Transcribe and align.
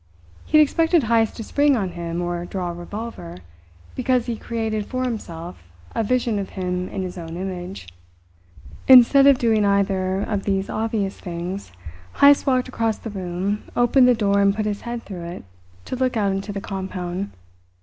He 0.45 0.57
had 0.57 0.63
expected 0.63 1.03
Heyst 1.03 1.37
to 1.37 1.43
spring 1.43 1.75
on 1.77 1.89
him 1.89 2.23
or 2.23 2.43
draw 2.45 2.71
a 2.71 2.73
revolver, 2.73 3.35
because 3.93 4.25
he 4.25 4.35
created 4.35 4.87
for 4.87 5.03
himself 5.03 5.61
a 5.93 6.01
vision 6.03 6.39
of 6.39 6.49
him 6.57 6.89
in 6.89 7.03
his 7.03 7.19
own 7.19 7.37
image. 7.37 7.87
Instead 8.87 9.27
of 9.27 9.37
doing 9.37 9.63
either 9.63 10.21
of 10.23 10.45
these 10.45 10.71
obvious 10.71 11.19
things, 11.19 11.71
Heyst 12.15 12.47
walked 12.47 12.67
across 12.67 12.97
the 12.97 13.11
room, 13.11 13.61
opened 13.75 14.07
the 14.07 14.15
door 14.15 14.39
and 14.41 14.55
put 14.55 14.65
his 14.65 14.81
head 14.81 15.03
through 15.03 15.25
it 15.25 15.43
to 15.85 15.95
look 15.95 16.17
out 16.17 16.31
into 16.31 16.51
the 16.51 16.61
compound. 16.61 17.29